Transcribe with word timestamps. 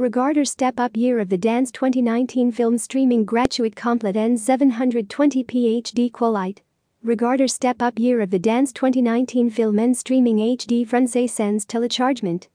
Regarder 0.00 0.46
Step 0.46 0.80
Up 0.80 0.96
Year 0.96 1.18
of 1.18 1.28
the 1.28 1.36
Dance 1.36 1.70
2019 1.72 2.52
Film 2.52 2.78
Streaming 2.78 3.26
graduate 3.26 3.76
complet 3.76 4.16
N 4.16 4.34
720p 4.34 5.82
HD 5.82 6.10
Qualite. 6.10 6.60
Regarder 7.02 7.46
Step 7.46 7.82
Up 7.82 7.98
Year 7.98 8.22
of 8.22 8.30
the 8.30 8.38
Dance 8.38 8.72
2019 8.72 9.50
Film 9.50 9.78
N 9.78 9.92
Streaming 9.92 10.38
HD 10.38 10.88
Francais 10.88 11.26
Sans 11.26 11.66
Telechargement. 11.66 12.48